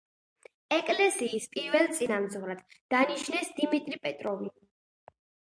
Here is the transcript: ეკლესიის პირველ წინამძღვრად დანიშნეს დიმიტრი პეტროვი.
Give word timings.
ეკლესიის 0.77 1.45
პირველ 1.55 1.85
წინამძღვრად 1.99 2.65
დანიშნეს 2.95 3.53
დიმიტრი 3.61 4.01
პეტროვი. 4.09 4.53